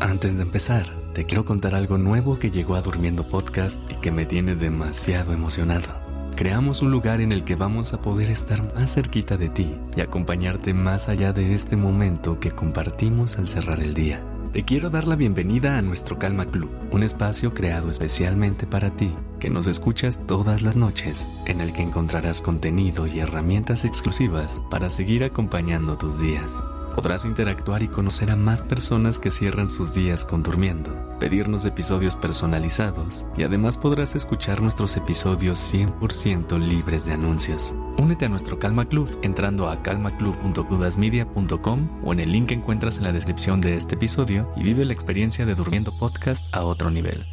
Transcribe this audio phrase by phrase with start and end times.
[0.00, 4.10] Antes de empezar, te quiero contar algo nuevo que llegó a Durmiendo Podcast y que
[4.10, 5.88] me tiene demasiado emocionado.
[6.36, 10.00] Creamos un lugar en el que vamos a poder estar más cerquita de ti y
[10.00, 14.22] acompañarte más allá de este momento que compartimos al cerrar el día.
[14.54, 19.12] Te quiero dar la bienvenida a nuestro Calma Club, un espacio creado especialmente para ti,
[19.38, 24.88] que nos escuchas todas las noches, en el que encontrarás contenido y herramientas exclusivas para
[24.88, 26.60] seguir acompañando tus días.
[26.94, 32.16] Podrás interactuar y conocer a más personas que cierran sus días con durmiendo, pedirnos episodios
[32.16, 37.74] personalizados y además podrás escuchar nuestros episodios 100% libres de anuncios.
[37.98, 43.04] Únete a nuestro Calma Club entrando a calmaclub.cudasmedia.com o en el link que encuentras en
[43.04, 47.24] la descripción de este episodio y vive la experiencia de Durmiendo Podcast a otro nivel.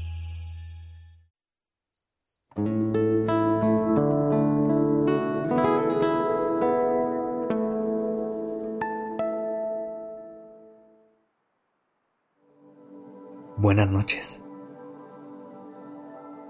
[13.67, 14.41] Buenas noches.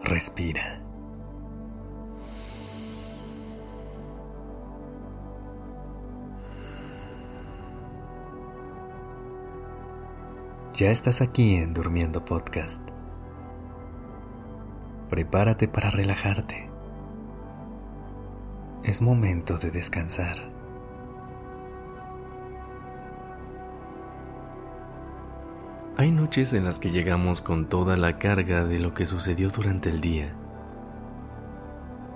[0.03, 0.83] Respira.
[10.75, 12.83] Ya estás aquí en Durmiendo Podcast.
[15.09, 16.69] Prepárate para relajarte.
[18.83, 20.56] Es momento de descansar.
[25.99, 29.89] Hay noches en las que llegamos con toda la carga de lo que sucedió durante
[29.89, 30.31] el día.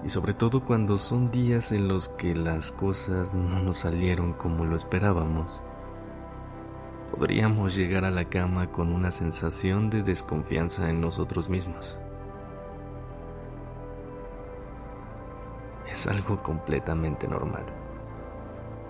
[0.05, 4.65] Y sobre todo cuando son días en los que las cosas no nos salieron como
[4.65, 5.63] lo esperábamos.
[7.09, 11.97] Podríamos llegar a la cama con una sensación de desconfianza en nosotros mismos.
[15.91, 17.63] Es algo completamente normal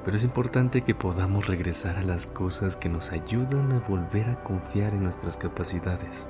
[0.04, 4.44] pero es importante que podamos regresar a las cosas que nos ayudan a volver a
[4.44, 6.28] confiar en nuestras capacidades.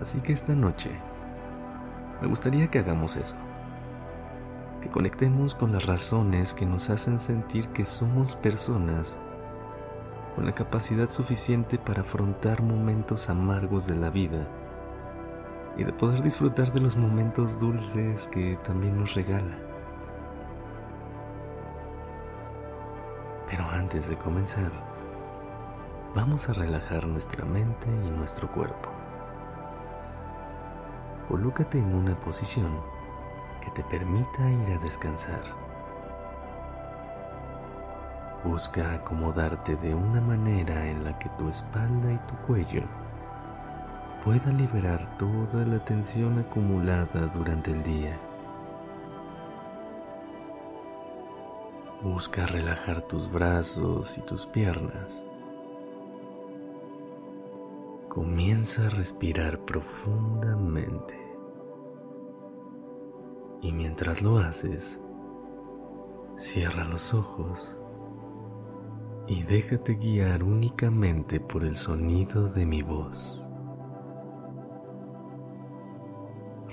[0.00, 0.90] Así que esta noche
[2.20, 3.36] me gustaría que hagamos eso,
[4.82, 9.18] que conectemos con las razones que nos hacen sentir que somos personas
[10.34, 14.48] con la capacidad suficiente para afrontar momentos amargos de la vida
[15.76, 19.73] y de poder disfrutar de los momentos dulces que también nos regala.
[23.56, 24.72] Pero antes de comenzar,
[26.12, 28.88] vamos a relajar nuestra mente y nuestro cuerpo.
[31.28, 32.80] Colócate en una posición
[33.60, 35.40] que te permita ir a descansar.
[38.42, 42.82] Busca acomodarte de una manera en la que tu espalda y tu cuello
[44.24, 48.18] puedan liberar toda la tensión acumulada durante el día.
[52.04, 55.24] Busca relajar tus brazos y tus piernas.
[58.10, 61.18] Comienza a respirar profundamente.
[63.62, 65.00] Y mientras lo haces,
[66.36, 67.74] cierra los ojos
[69.26, 73.40] y déjate guiar únicamente por el sonido de mi voz.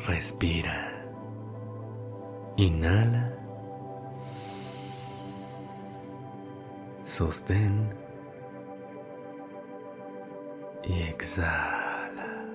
[0.05, 1.07] Respira.
[2.57, 3.30] Inhala.
[7.11, 7.89] Sostén
[10.81, 12.45] y exhala.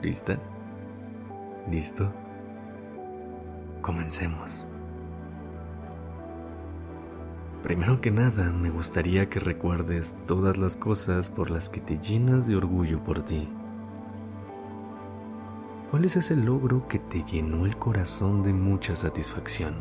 [0.00, 0.38] ¿Lista?
[1.70, 2.10] ¿Listo?
[3.82, 4.66] Comencemos.
[7.62, 12.46] Primero que nada, me gustaría que recuerdes todas las cosas por las que te llenas
[12.46, 13.46] de orgullo por ti.
[15.90, 19.74] ¿Cuál es ese logro que te llenó el corazón de mucha satisfacción?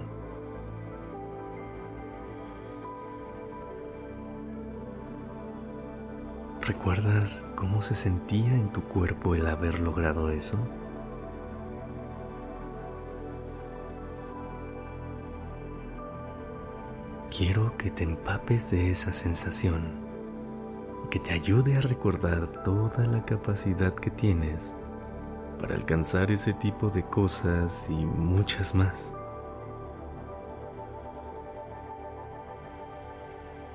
[6.62, 10.58] ¿Recuerdas cómo se sentía en tu cuerpo el haber logrado eso?
[17.30, 19.84] Quiero que te empapes de esa sensación
[21.06, 24.74] y que te ayude a recordar toda la capacidad que tienes
[25.60, 29.14] para alcanzar ese tipo de cosas y muchas más.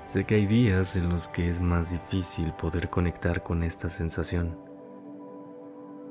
[0.01, 4.57] Sé que hay días en los que es más difícil poder conectar con esta sensación,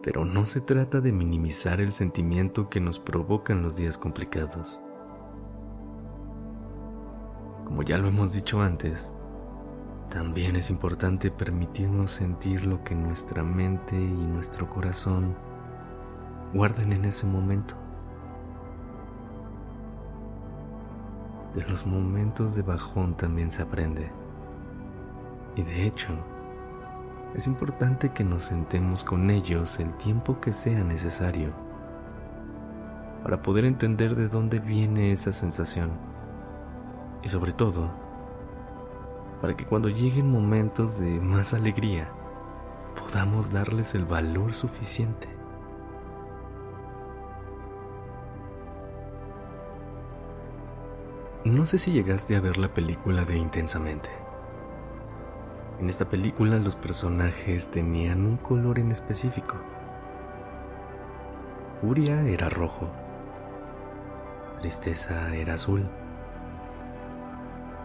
[0.03, 4.81] pero no se trata de minimizar el sentimiento que nos provocan los días complicados.
[7.65, 9.13] Como ya lo hemos dicho antes,
[10.11, 15.35] también es importante permitirnos sentir lo que nuestra mente y nuestro corazón
[16.55, 17.75] guarden en ese momento.
[21.55, 24.11] de los momentos de bajón también se aprende.
[25.57, 26.09] Y de hecho,
[27.35, 31.53] es importante que nos sentemos con ellos el tiempo que sea necesario
[33.23, 35.93] para poder entender de dónde viene esa sensación.
[37.23, 37.89] Y sobre todo,
[39.41, 42.09] para que cuando lleguen momentos de más alegría,
[42.99, 45.34] podamos darles el valor suficiente.
[51.45, 54.09] No sé si llegaste a ver la película de Intensamente.
[55.79, 59.57] En esta película los personajes tenían un color en específico.
[61.75, 62.89] Furia era rojo.
[64.61, 65.87] Tristeza era azul.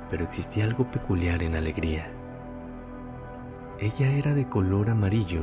[0.09, 2.09] Pero existía algo peculiar en alegría.
[3.77, 5.41] Ella era de color amarillo,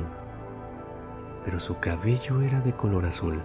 [1.45, 3.43] pero su cabello era de color azul.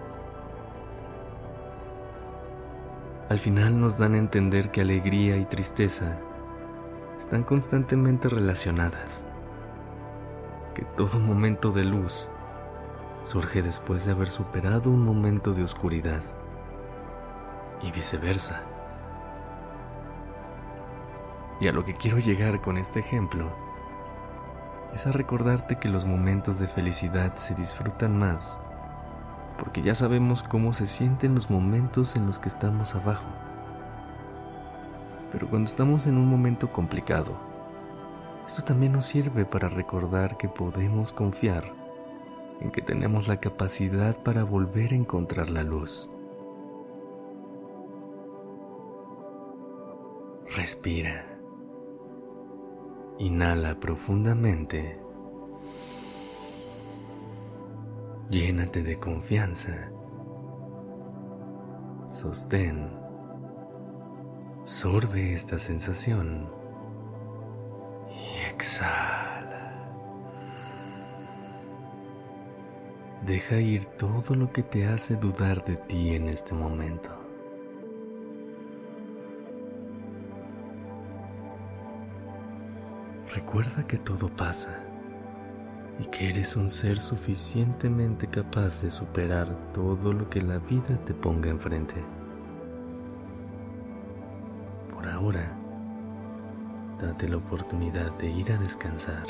[3.32, 6.18] Al final nos dan a entender que alegría y tristeza
[7.16, 9.24] están constantemente relacionadas,
[10.74, 12.28] que todo momento de luz
[13.24, 16.22] surge después de haber superado un momento de oscuridad
[17.80, 18.64] y viceversa.
[21.58, 23.50] Y a lo que quiero llegar con este ejemplo
[24.92, 28.60] es a recordarte que los momentos de felicidad se disfrutan más
[29.62, 33.28] porque ya sabemos cómo se sienten los momentos en los que estamos abajo.
[35.30, 37.36] Pero cuando estamos en un momento complicado,
[38.44, 41.72] esto también nos sirve para recordar que podemos confiar
[42.60, 46.10] en que tenemos la capacidad para volver a encontrar la luz.
[50.56, 51.38] Respira.
[53.20, 54.98] Inhala profundamente.
[58.32, 59.90] Llénate de confianza.
[62.08, 62.90] Sostén.
[64.62, 66.50] Absorbe esta sensación.
[68.08, 69.86] Y exhala.
[73.26, 77.10] Deja ir todo lo que te hace dudar de ti en este momento.
[83.34, 84.91] Recuerda que todo pasa
[86.02, 91.14] y que eres un ser suficientemente capaz de superar todo lo que la vida te
[91.14, 91.94] ponga enfrente.
[94.92, 95.56] Por ahora,
[97.00, 99.26] date la oportunidad de ir a descansar.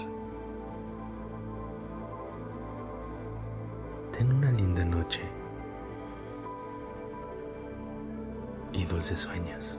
[4.16, 5.20] Ten una linda noche
[8.72, 9.78] y dulces sueños.